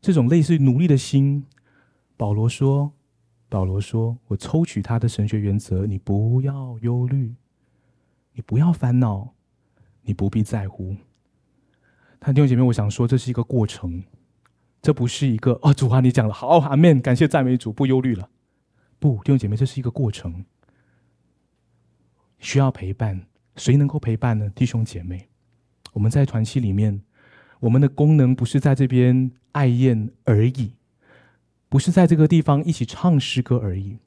[0.01, 1.45] 这种类似奴隶的心。
[2.15, 2.93] 保罗说
[3.47, 7.35] ：“保罗说，我抽取他的神学原则，你不要忧虑，
[8.33, 9.33] 你不要烦恼，
[10.01, 10.95] 你不必在乎。”
[12.19, 14.03] 但弟兄姐妹，我想说，这是一个过程，
[14.81, 18.29] 这不是一个哦，主啊，你讲了好，阿门，感谢赞美主，不忧虑了。
[18.99, 20.45] 不，弟兄姐妹，这是一个过程，
[22.39, 23.27] 需要陪伴。
[23.55, 24.49] 谁能够陪伴呢？
[24.49, 25.29] 弟兄姐妹，
[25.93, 27.01] 我们在团契里面，
[27.59, 30.73] 我们的功能不是在这边爱宴而已，
[31.69, 33.97] 不是在这个地方一起唱诗歌而已，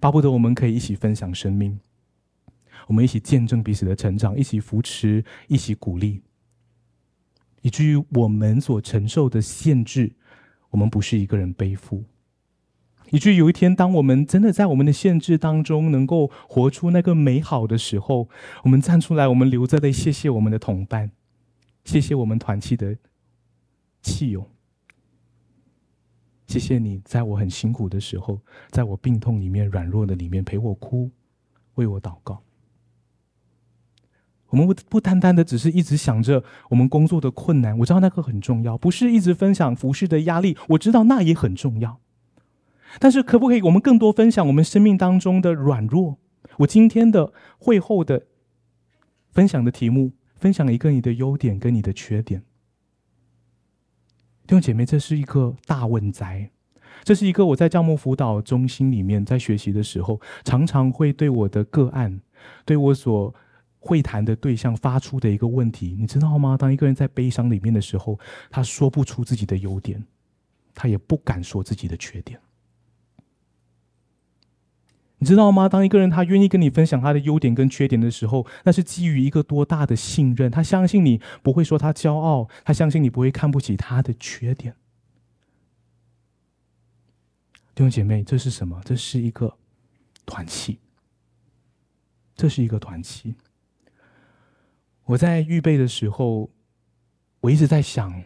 [0.00, 1.80] 巴不得我们可以一起分享生命，
[2.86, 6.22] 我们一起见证彼此的成长，一起扶持，一起鼓励。
[7.62, 10.12] 以至于我们所承受的限制，
[10.70, 12.04] 我们不是一个人背负。
[13.10, 18.28] 以至于有一天，当我们真的在我们的限制当中能够活出那个美好的时候，
[18.64, 21.10] 我们站出来，我们流着泪，谢谢我们的同伴，
[21.84, 22.96] 谢谢我们团契的
[24.00, 24.48] 契友，
[26.46, 31.10] 谢谢你在我很辛苦的时候，在我病痛里面、软弱的里面陪我哭，
[31.74, 32.42] 为我祷告。
[34.52, 41.98] 我们不不单单的只是一直想着我们工作的困难，我知道那个很重要，不是一直分享服饰的压力，我知道那也很重要。
[42.98, 46.18] 但是可不可以我们更多分享我们生命当中的软弱？
[46.58, 48.26] 我今天的会后的
[49.30, 52.42] 分享的题目，分享一个你的优点跟你的缺点。
[54.46, 56.50] 弟兄姐妹，这是一个大问哉，
[57.02, 62.20] 这是一个我在教牧辅导中心里面在学习的时候，常常会对我的个案，
[62.66, 63.34] 对我所。
[63.84, 66.56] 会谈的对象发出的一个问题，你知道吗？
[66.56, 68.16] 当一个人在悲伤里面的时候，
[68.48, 70.06] 他说不出自己的优点，
[70.72, 72.38] 他也不敢说自己的缺点。
[75.18, 75.68] 你知道吗？
[75.68, 80.48] 当一个人他愿意跟你分享他的优点跟缺点的时候，那是基于一个多大的信任？
[80.48, 84.76] 他相信你不会说他骄傲，他相信你不会看不起他的缺点。
[87.74, 88.80] 弟兄姐妹，这是什么？
[88.84, 89.56] 这是一个
[90.24, 90.78] 团契，
[92.36, 93.34] 这是一个团契。
[95.12, 96.50] 我在预备的时候，
[97.40, 98.22] 我一直在想，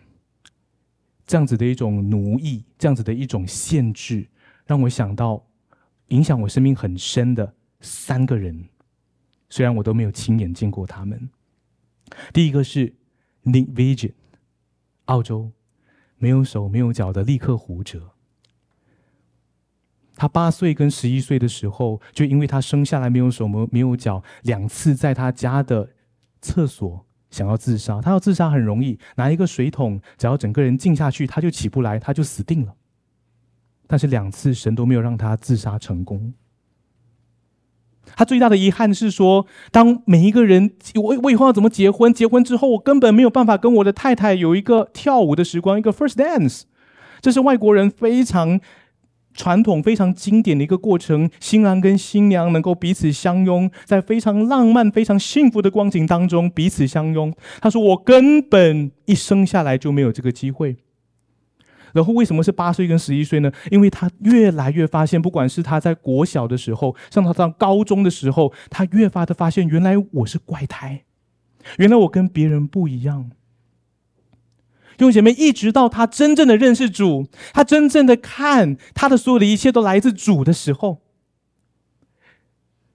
[1.27, 4.29] 这样子的一种奴役，这样子的一种限制，
[4.67, 5.49] 让我想到
[6.09, 8.69] 影响我生命很深的三个人，
[9.49, 11.29] 虽然我都没有亲眼见过他们。
[12.33, 12.95] 第一个是
[13.43, 14.13] Nick Vigil，
[15.07, 15.51] 澳洲
[16.19, 18.13] 没有手没有脚的立克胡哲，
[20.15, 25.95] 他八岁跟十一岁的时候，就因为他生下来没有手没没有脚，两次在他家的。
[26.47, 32.75] 厕所想要自杀，他要自杀很容易，拿一个水桶，只要整个人浸下去，他就起不来，他就死定了。
[33.89, 36.35] 但是两次神都没有让他自杀成功。
[38.15, 42.15] 他最大的遗憾是说，当每一个人，我我以后要怎么结婚？
[42.15, 46.63] 结婚之后，我根本没有办法跟我的太太有一个跳舞的时光，一个 first dance。
[47.21, 48.61] 这是外国人非常。
[49.37, 57.33] 传统非常经典的一个过程，新郎跟新娘能够彼此相拥，在非常浪漫、非常幸福的光景当中彼此相拥。
[57.61, 60.77] 他说：“我根本一生下来就没有这个机会。”
[61.93, 63.51] 然后为什么是八岁跟十一岁呢？
[63.71, 71.05] 因为他越来越发现，不管是他在国小的时候，上他上高中的时候，他越发的发现，原来我是怪胎，
[71.79, 73.31] 原来我跟别人不一样。
[74.97, 81.03] 弟兄姐妹，一直到他真正的认识主，他真正的看他的所有的一切都来自主的时候，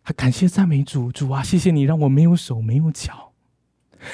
[0.04, 3.34] 他感谢赞美主，主啊，谢谢你让我没有手没有脚。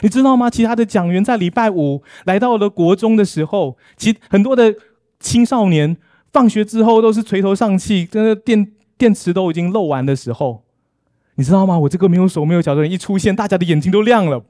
[0.02, 0.50] 你知道吗？
[0.50, 4.76] 其他的讲员在礼拜五来到了国中的时候，其很多的
[5.21, 5.95] 青少年
[6.34, 10.65] 放学之后都是垂头丧气，真的电电池都已经漏完的时候，
[11.36, 11.80] 你知道吗？
[11.80, 14.43] 我这个没有手没有脚的人一出现，大家的眼睛都亮了，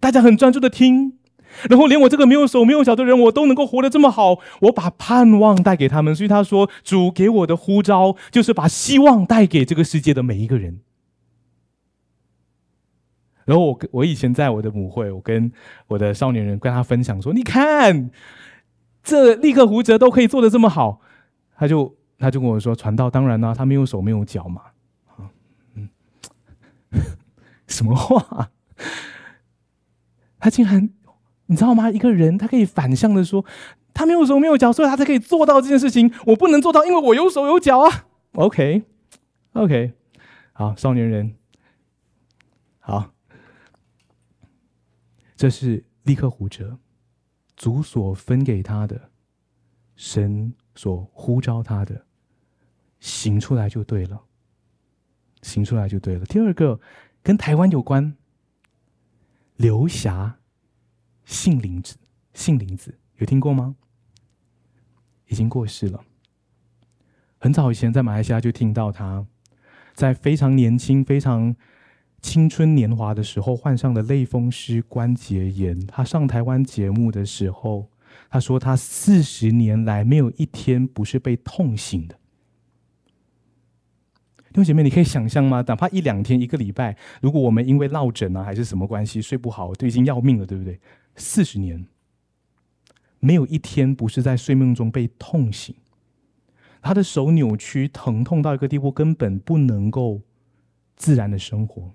[0.00, 1.18] 大家很专注的听。
[1.68, 6.14] 然后连我这个没有手没有脚的人，我都能够活得这么好，我把盼望带给他们。
[6.14, 10.80] 所以他说，主给我的呼召就是把希望带给这个世界的每一个人。
[13.44, 15.52] 然后我我以前在我的母会，我跟
[15.86, 18.10] 我的少年人跟他分享说，你看，
[19.02, 21.00] 这立刻胡哲都可以做得这么好，
[21.56, 24.62] 他就他就跟我说，传道当然啦，他没有手没有脚嘛，
[25.74, 25.88] 嗯，
[27.68, 28.50] 什么话？
[30.38, 30.90] 他竟然。
[31.46, 31.90] 你知道吗？
[31.90, 33.44] 一个人他可以反向的说，
[33.92, 36.10] 他没有手没有脚，所以他才可以做到这件事情。
[36.26, 38.06] 我不能做到，因为我有手有脚啊。
[38.32, 39.92] OK，OK，、
[40.52, 41.36] 好，少年人，
[42.80, 43.12] 好，
[45.36, 46.78] 这是立刻胡哲，
[47.56, 49.10] 主所分给他的，
[49.96, 52.06] 神所呼召他的，
[53.00, 54.20] 行出来就对了，
[55.42, 56.24] 行出来就对了。
[56.24, 56.80] 第二个
[57.22, 58.16] 跟台湾有关，
[59.56, 60.38] 刘霞。
[61.24, 61.96] 杏林子，
[62.32, 63.76] 杏林子有听过吗？
[65.28, 66.00] 已经过世了。
[67.38, 69.26] 很早以前在马来西亚就听到他，
[69.94, 71.54] 在非常年轻、非常
[72.20, 75.78] 青春年华的时候患上了类风湿关节炎。
[75.86, 77.90] 他上台湾节目的时候，
[78.30, 82.18] 他说他四十年来没有一天不是被痛醒的。
[84.48, 85.64] 弟兄姐妹，你可以想象吗？
[85.66, 90.78] 哪怕一两天、一个礼拜，如果我们因为落枕啊，还是什么关系睡不好，都已经要命了，对不对？
[91.16, 91.86] 四十年，
[93.20, 95.74] 没有一天不是在睡梦中被痛醒。
[96.82, 100.20] 他的手扭曲，疼痛到一个地步，根本不能够
[100.96, 101.92] 自然的生活。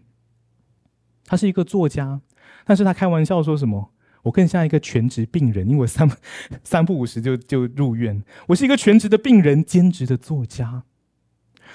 [1.25, 2.21] 他是一个作家，
[2.65, 3.91] 但是他开玩笑说什么？
[4.23, 6.09] 我更像一个全职病人，因为我三
[6.63, 8.23] 三不五时就就入院。
[8.47, 10.83] 我是一个全职的病人，兼职的作家。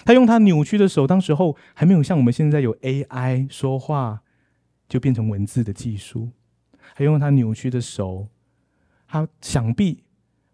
[0.04, 4.22] 他用他扭曲的手，当时候还没有像我们现在有 AI 说话
[4.88, 6.30] 就变成文字的技术。
[6.94, 8.28] 还用他扭曲的手，
[9.06, 10.02] 他想必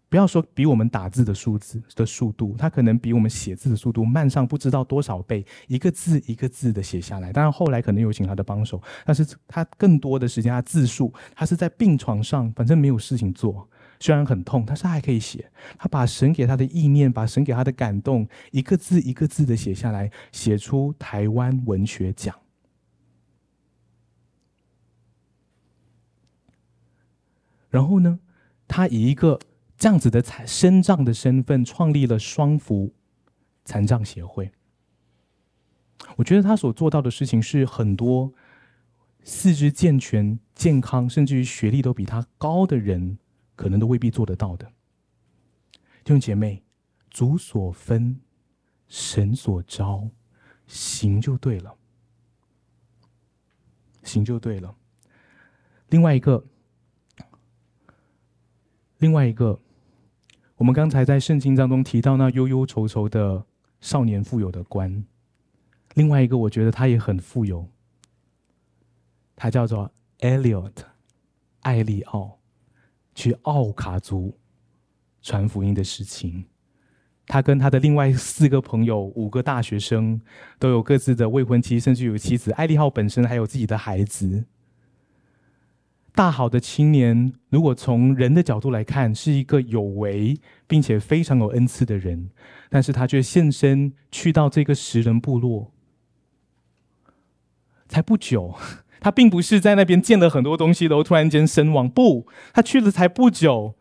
[0.09, 7.31] 不要说比我们打字的数字的速度，他可能比我们写字的速度慢上不知道多少倍，一个字一个字的写下来。
[7.31, 13.69] 当然后来可能有请他的帮手，但是他更多的时间，他自述，他是在病床上，反正没有事情做，
[14.01, 15.49] 虽然很痛，但是他还可以写。
[15.77, 22.35] 他把神给他的意念，把神给他的感动，一个字一个字的写下来，写出台湾文学奖。
[27.71, 28.19] 然后呢，
[28.67, 29.39] 他以一个
[29.77, 32.93] 这样子的残身障的身份，创立了双福
[33.63, 34.51] 残障协会。
[36.17, 38.33] 我觉得他所做到的事情，是很多
[39.23, 43.17] 四肢健全、健康，甚至于学历都比他高的人，
[43.55, 44.65] 可能都未必做得到的。
[46.03, 46.61] 弟兄姐妹，
[47.09, 48.19] 主所分，
[48.89, 50.09] 神所召，
[50.67, 51.73] 行就对了，
[54.03, 54.75] 行就对了。
[55.87, 56.45] 另外一个。
[59.01, 59.59] 另外一个，
[60.57, 63.43] 我们刚才在圣经当中提到那忧忧愁愁的
[63.79, 65.03] 少年富有的官，
[65.95, 67.67] 另外一个我觉得他也很富有，
[69.35, 70.71] 他叫做 Elliot
[71.61, 72.37] 艾利奥，
[73.15, 74.37] 去奥卡族
[75.23, 76.45] 传福音的事情。
[77.25, 80.21] 他跟他的另外四个朋友，五个大学生，
[80.59, 82.51] 都有各自的未婚妻，甚至有妻子。
[82.51, 84.45] 艾利奥本身还有自己的孩子。
[86.13, 92.29] 大好的青年，如果从人的角度来看，是一个有为并且非常有恩赐的人，
[92.69, 95.71] 但是他却献身去到这个食人部落，
[97.87, 98.55] 才不久，
[98.99, 101.89] 他并不是在那边见了很多东西，然后突然间身亡。
[101.89, 103.75] 不，他去了才不久，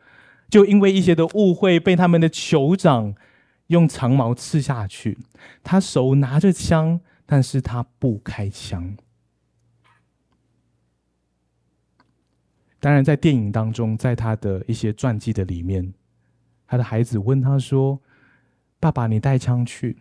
[0.49, 3.15] 就因为一些的误会，被他们的酋长
[3.67, 5.19] 用长矛刺下去。
[5.65, 8.97] 他手拿着枪，但是他不开枪。
[12.81, 15.93] 当然，在电影当中，在他的一些传记的里面，
[16.67, 18.01] 他的孩子问他说
[18.81, 19.99] ：“爸爸，你带枪去？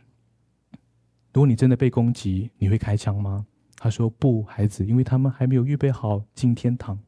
[1.34, 3.45] 如果你真的被攻击，你会开枪吗？”
[3.77, 6.99] 他说：“不，孩子，因为他们还没有预备好进天堂，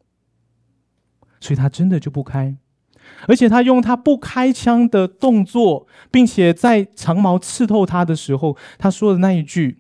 [1.40, 2.58] 所以他真的就不开。
[3.28, 9.80] 而且他用他不开枪的动作，并且在长矛刺透他的时候，他说的那一句：‘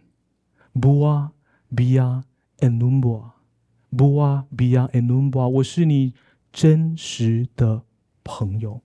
[0.79, 1.33] 不啊，
[1.75, 2.23] 比啊
[2.59, 3.31] ，and number。’”
[3.95, 5.47] 不啊，比啊，恩努布啊！
[5.47, 6.13] 我是你
[6.51, 7.83] 真实的
[8.23, 8.81] 朋友。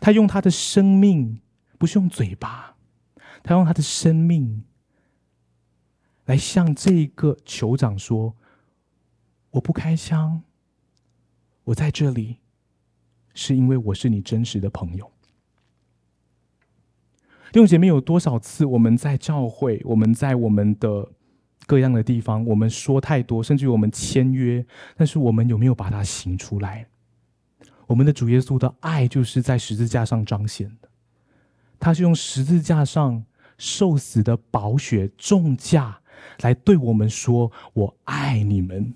[0.00, 1.40] 他用他的生命，
[1.78, 2.76] 不是用嘴巴，
[3.42, 4.64] 他用他的生命
[6.26, 8.36] 来向这个酋长说
[9.52, 10.42] ：“我不开枪，
[11.64, 12.38] 我在这里，
[13.34, 15.10] 是因为我是你真实的朋友。”
[17.52, 21.12] 弟兄姐妹，有多少次我们在教会，我们在我们的
[21.66, 24.64] 各样的地方，我们说太多，甚至于我们签约，
[24.96, 26.86] 但是我们有没有把它行出来？
[27.86, 30.88] 我们的主耶稣的爱就是在十字架上彰显的，
[31.78, 33.24] 他是用十字架上
[33.58, 36.00] 受死的宝血重价
[36.40, 38.94] 来对我们说：“我爱你们。”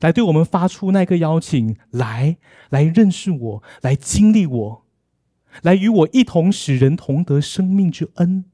[0.00, 2.36] 来对我们发出那个邀请，来
[2.68, 4.84] 来认识我，来经历我，
[5.62, 8.44] 来与我一同使人同得生命之恩。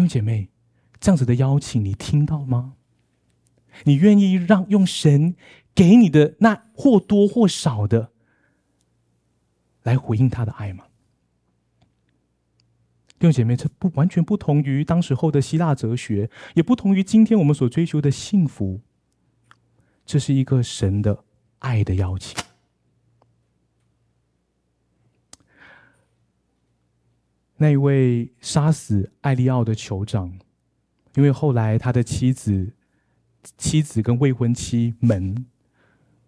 [0.00, 0.48] 弟兄姐妹，
[0.98, 2.72] 这样子的邀请你听到吗？
[3.84, 5.36] 你愿意让用神
[5.74, 8.10] 给你的那或多或少的
[9.82, 10.86] 来回应他的爱吗？
[13.18, 18.80] 弟兄姐妹，这不完全不同于当时候的希腊哲学，也不同于今天我们所追求的幸福。
[20.06, 21.24] 这是一个神的
[21.58, 22.42] 爱的邀请。
[27.62, 30.32] 那一位杀死艾利奥的酋长，
[31.14, 32.72] 因为后来他的妻子。
[33.56, 35.46] 妻子跟未婚妻们，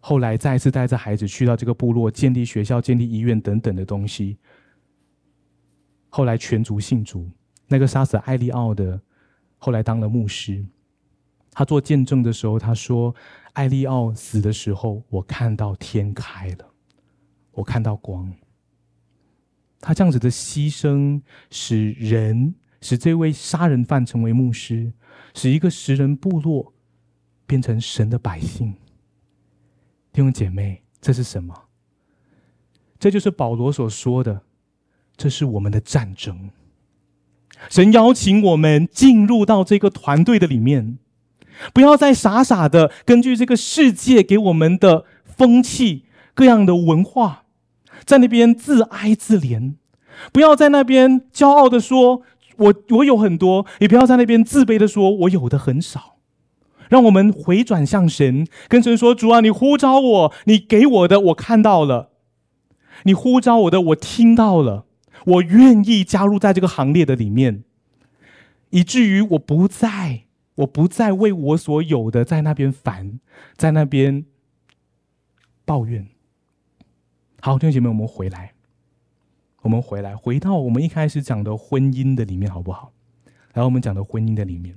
[0.00, 4.38] 后来再次带着孩子去到这个部落，建立学校、建立医院等等的东西。
[6.08, 7.30] 后来全族信主。
[7.68, 8.98] 那个杀死艾利奥的，
[9.58, 10.64] 后来当了牧师。
[11.50, 13.14] 他做见证的时候，他说
[13.52, 16.66] ：“艾利奥死的时候，我看到天开了，
[17.50, 18.32] 我看到光。”
[19.82, 21.20] 他这样子的牺牲，
[21.50, 24.94] 使人使这位杀人犯成为牧师，
[25.34, 26.72] 使一个食人部落。
[27.44, 28.72] 变成神的百姓，
[30.10, 31.64] 弟兄姐妹，这是什么？
[32.98, 34.40] 这就是保罗所说的，
[35.18, 36.48] 这是我们的战争。
[37.68, 40.96] 神邀请我们进入到这个团队的里面，
[41.74, 47.44] 不要再傻傻的根据这个世界给我们的风气、各样的文化，
[48.04, 49.74] 在那边自哀自怜；
[50.32, 52.22] 不要在那边骄傲的说
[52.56, 56.16] “我我有很多”，也不要在那边自卑的说“我有的很少”。
[56.88, 62.10] 让我们回转向神，跟神说：“主啊，你呼召我，你给我的，我看到了；
[63.04, 64.84] 你呼召我的，我听到了。
[65.24, 67.64] 我愿意加入在这个行列的里面，
[68.70, 70.24] 以至于我不再，
[70.56, 73.20] 我不再为我所有的在那边烦，
[73.56, 74.26] 在那边
[75.64, 76.08] 抱怨。”
[77.44, 78.52] 好，弟兄姐妹，我们回来，
[79.62, 82.92] 我们回来，回到我们一开始讲的婚姻的里面，好不好？
[83.52, 84.76] 然后我们讲的婚姻的里面，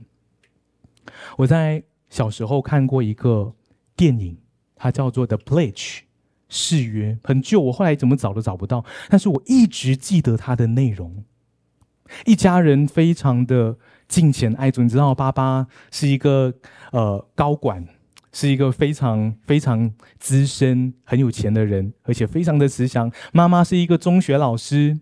[1.37, 1.83] 我在。
[2.07, 3.53] 小时候看过一个
[3.95, 4.37] 电影，
[4.75, 5.73] 它叫做《The Pledge》，
[6.47, 11.25] 誓约，很旧，我后来怎么找都找不到，但是我一直记得它的内容。
[12.25, 16.53] 一家人非常的敬虔爱主，你知道，爸爸是一个
[16.91, 17.85] 呃高管，
[18.35, 23.09] 是一个非常非常资深、很有钱的人，而且非常的慈祥。
[23.31, 24.99] 妈妈是一个中学老师，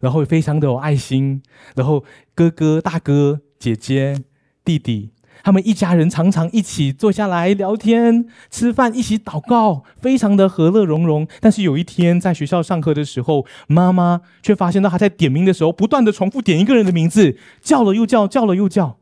[0.00, 1.40] 然后非常的有爱心，
[1.76, 2.04] 然后
[2.34, 4.24] 哥哥、大哥、姐姐、
[4.64, 5.10] 弟弟。
[5.44, 11.28] 他们一家人常常一起坐下来聊天、吃饭，一起祷告，非常的和乐融融。
[11.40, 18.98] 但是有一天在学校上课的时候，妈妈却发现到他在点名的时候，不断的重复点一个人的名字，叫了又叫，叫了又叫。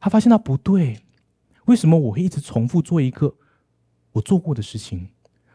[0.00, 0.98] 他发现到不对，
[1.68, 3.36] 为什么我会一直重复做一个
[4.12, 5.08] 我做过的事情？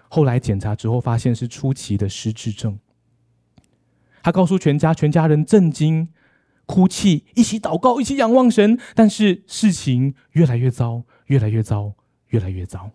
[0.07, 2.79] 后来检查之后，发现是初期的失智症。
[4.21, 6.09] 他告诉全家，全家人震惊。
[6.65, 11.95] 哭泣，一起祷告，一起仰望神，但是事情越来越糟，越来越糟，
[12.27, 12.91] 越来越糟，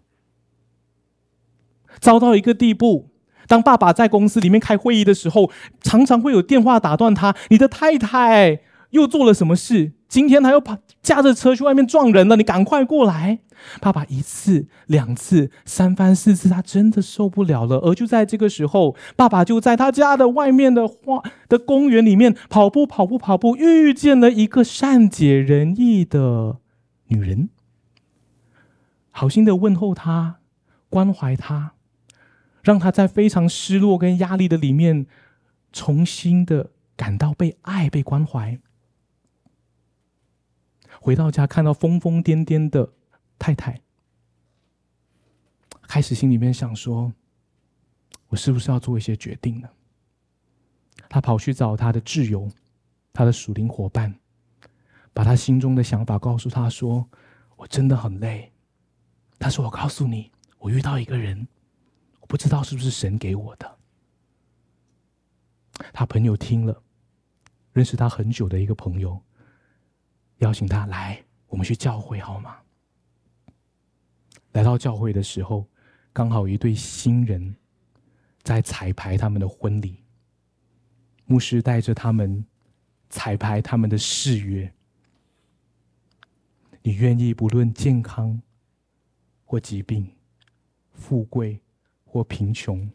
[2.00, 3.10] 糟到一个地步。
[3.46, 5.50] 当爸爸在公司里面开会议的时候，
[5.82, 9.92] 常常会有电话打断他：“你的太太又做了什么事？
[10.08, 13.40] 今天他又跑驾着车去外面撞人了，你赶快过来。”
[13.80, 17.78] 爸爸一次、两次、三番四次，他真的受不了了。
[17.78, 26.58] 而就在这个时候，爸爸就在他家的外面的花的公园里面跑步、跑步、跑步，遇见了一个善解人意的
[27.08, 27.48] 女人，
[29.10, 30.36] 好心的问候他，
[30.88, 31.72] 关怀他，
[32.62, 35.06] 让他在非常失落跟压力的里面，
[35.72, 38.60] 重新的感到被爱、被关怀。
[41.08, 42.92] 回到家，看到疯疯癫癫的。
[43.38, 43.80] 太太
[45.84, 47.10] 开始心里面想说
[48.28, 49.70] ：“我是不是要做一些决定呢？”
[51.08, 52.46] 他跑去找他的挚友，
[53.10, 54.14] 他的属灵伙伴，
[55.14, 57.08] 把他心中的想法告诉他说
[57.56, 58.52] ：“我真的很累，
[59.38, 61.48] 但是我告诉你，我遇到一个人，
[62.20, 63.78] 我不知道是不是神给我的。”
[65.94, 66.82] 他朋友听了，
[67.72, 69.18] 认识他很久的一个朋友，
[70.38, 72.56] 邀请他来，我们去教会好吗？
[74.52, 75.66] 来到教会的时候，
[76.12, 77.54] 刚好一对新人
[78.42, 80.02] 在彩排他们的婚礼，
[81.26, 82.44] 牧师带着他们
[83.10, 84.72] 彩排他们的誓约。
[86.82, 88.40] 你愿意不论健康
[89.44, 90.10] 或疾病，
[90.92, 91.60] 富贵
[92.04, 92.90] 或贫穷，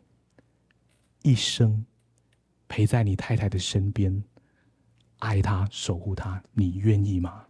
[1.22, 1.86] 一生
[2.68, 4.24] 陪在你太太的身边，
[5.24, 7.46] 爱她、守护她，你愿意吗？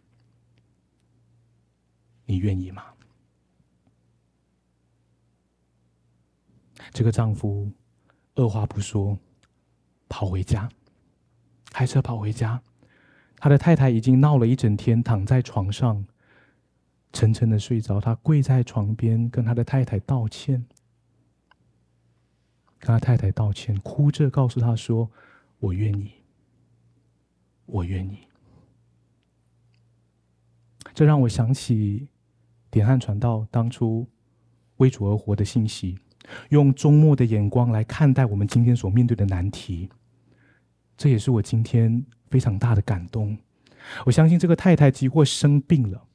[2.26, 2.84] 你愿意吗？
[6.92, 7.72] 这个丈夫
[8.36, 9.18] 二话不说，
[10.08, 10.70] 跑回家，
[11.72, 12.62] 开车跑回家。
[13.38, 16.06] 他的太太已经闹了一整天，躺在床上，
[17.12, 18.00] 沉沉的睡着。
[18.00, 20.66] 他跪在床边，跟他的太太道歉，
[22.80, 25.12] 跟他太太道歉，哭着告诉他说
[25.60, 26.23] ：“我愿意，
[27.66, 28.20] 我愿意。”
[30.94, 32.08] 这让我想起
[32.70, 34.08] 点翰传道当初
[34.78, 35.98] 为主而活的信息。
[36.52, 39.90] 用终末的眼光来看待我们今天所面对的难题，
[40.96, 43.38] 这也是我今天非常大的感动。
[44.06, 46.08] 我相信这个太太即或生病了，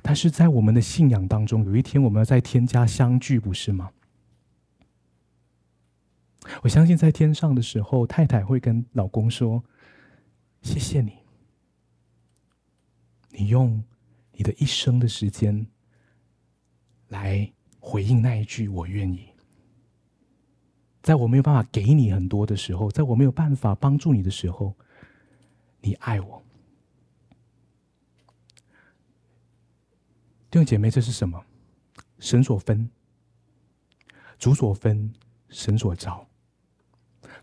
[0.00, 3.90] 但是在我们的信仰当中，有一天我们要在天家相聚，不是吗？
[6.62, 9.62] 我相信在天上的时候，太太会跟老公说
[10.62, 11.18] ：“谢谢你，
[13.30, 13.82] 你用
[14.32, 15.66] 你的一生的时间
[17.08, 17.50] 来。”
[17.86, 19.28] 回应那一句“我愿意”，
[21.04, 24.74] 在我没有办法给你很多的时候，在我没有办法帮助你的时候，
[25.82, 26.42] 你爱我。
[30.50, 31.44] 弟兄姐妹，这是什么？
[32.20, 32.88] 神所分，
[34.38, 35.12] 主所分，
[35.50, 36.26] 神所召。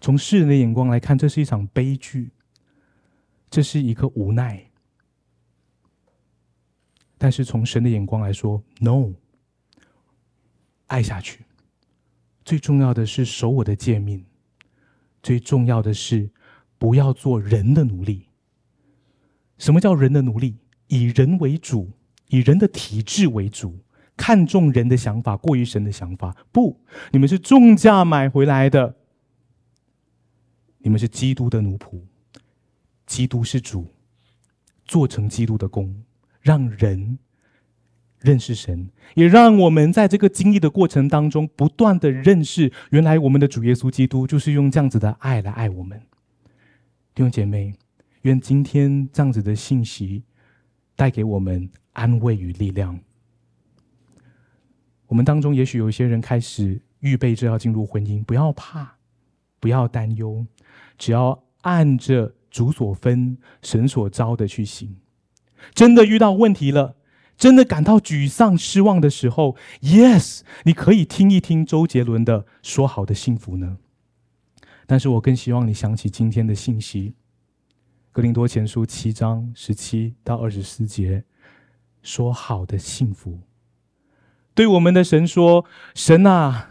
[0.02, 2.32] 从世人的眼光来看，这是一场悲剧，
[3.52, 4.62] 这是一个无奈。
[7.20, 9.14] 但是从神的眼光来说，no。
[10.88, 11.46] 爱下去，
[12.44, 14.26] 最重要的是守我的诫命，
[15.22, 16.30] 最重要的是
[16.78, 18.28] 不要做人的奴隶。
[19.58, 20.58] 什么叫人的奴隶？
[20.88, 21.90] 以人为主，
[22.28, 23.80] 以人的体制为主，
[24.18, 26.36] 看重人的想法过于神的想法。
[26.52, 26.82] 不，
[27.12, 28.98] 你们是重价买回来的，
[30.82, 32.02] 你们是基督的奴仆，
[33.06, 33.88] 基督是主，
[34.86, 36.04] 做成基督的工，
[36.42, 37.18] 让人。
[38.24, 46.00] 认识神，也让我们在这个经历的过程当中，不断的认识，原来我们的主耶稣基督就是用这样子的爱来爱我们。
[47.16, 47.74] 弟兄姐妹，
[48.22, 50.22] 愿今天这样子的信息
[50.96, 53.00] 带给我们安慰与力量。
[55.08, 58.98] 我们当中也许有一些人开始预备着要进入婚姻，不要怕，
[59.60, 60.46] 不要担忧，
[60.98, 64.98] 只要按着主所分、神所招的去行。
[65.74, 66.96] 真的遇到问题了。
[67.38, 73.80] 真的感到沮丧、失望的时候，Yes，你可以听一听周杰伦的《说好的幸福》呢。
[74.86, 77.10] 但是我更希望你想起今天的信息，
[78.12, 81.24] 《格林多前书》七章十七到二十四节，
[82.04, 83.40] 说好的幸福，
[84.54, 85.66] 对我们的神说
[85.96, 86.70] ：“神啊，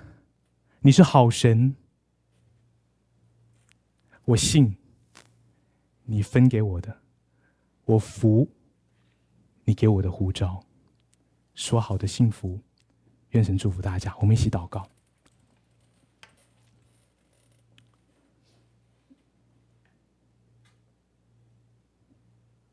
[0.83, 1.75] 你是好神，
[4.31, 4.77] 我信
[6.05, 7.01] 你分给我的，
[7.85, 8.49] 我服。”
[9.65, 10.65] 你给我的呼召，
[11.55, 12.59] 说好的幸福，
[13.31, 14.13] 愿神祝福大家。
[14.21, 14.89] 我们一起祷告。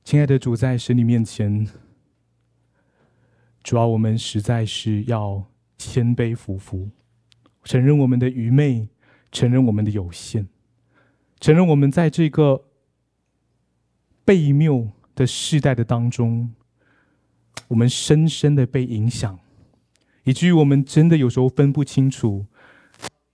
[0.03, 1.67] 亲爱的主，在神你面前，
[3.61, 5.45] 主要我们实在是要
[5.77, 6.89] 谦卑服服，
[7.63, 8.89] 承认我们的愚昧，
[9.31, 10.47] 承认我们的有限，
[11.39, 12.65] 承认我们在这个
[14.25, 16.53] 悖谬的世代的当中。
[17.69, 19.37] 我们深深的被影响，
[20.23, 22.45] 以至于我们真的有时候分不清楚，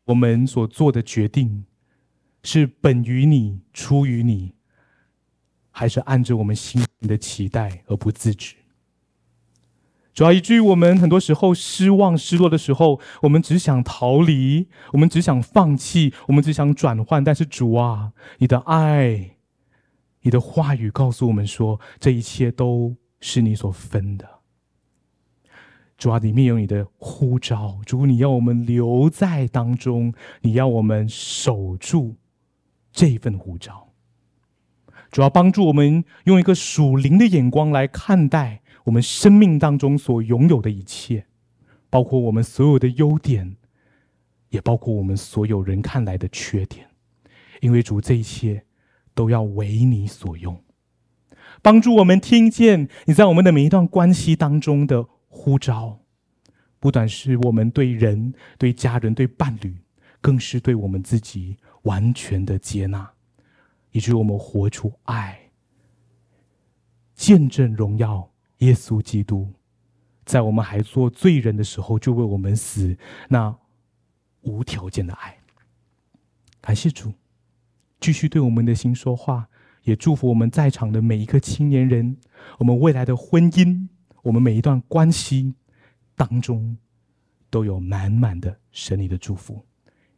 [0.05, 1.65] 我们所做的决定
[2.41, 4.55] 是本于你、出于你，
[5.69, 8.55] 还是按着我们心的期待而不自知。
[10.13, 17.23] 主要以至于我们很多时候失望、失落的时候，我们只想逃离，我们只想放弃，我们只想转换。
[17.23, 19.37] 但是主啊，你的爱、
[20.21, 22.95] 你的话语告诉我们说，这一切都。
[23.25, 24.27] 是你所分的，
[25.97, 32.17] 主啊，里面有你的呼召，主，你要我们留在当中，你要我们守住
[32.91, 33.93] 这份呼召，
[35.09, 41.25] 主要帮助我们用一个属灵的眼光来看待我们生命当中所拥有的一切，
[41.89, 43.55] 包括我们所有的优点，
[44.49, 46.87] 也包括我们所有人看来的缺点，
[47.61, 48.65] 因为主这一切
[49.13, 50.61] 都要为你所用，
[51.61, 55.99] 帮助我们听见你在我们的每一段关系当中的呼召，
[56.79, 59.77] 不单是我们对人、对家人、对伴侣，
[60.19, 63.13] 更是对我们自己完全的接纳，
[63.91, 65.51] 以致我们活出爱，
[67.15, 68.32] 见证荣耀
[68.63, 69.51] 耶稣基督，
[70.25, 72.97] 在我们还做罪人的时候就为我们死，
[73.29, 73.55] 那
[74.41, 75.37] 无条件的爱。
[76.61, 77.13] 感谢主，
[77.99, 79.47] 继续对我们的心说话，
[79.83, 82.17] 也祝福我们在场的每一个青年人，
[82.57, 83.87] 我们未来的婚姻，
[84.21, 85.55] 我们每一段关系。
[86.15, 86.77] 当中
[87.49, 89.65] 都有满满的神你的祝福，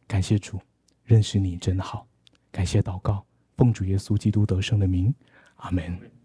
[0.06, 0.60] 感谢主，
[1.04, 2.06] 认识你真好，
[2.52, 3.24] 感谢祷告，
[3.56, 5.12] 奉主耶稣基督得胜的名，
[5.56, 6.15] 阿门。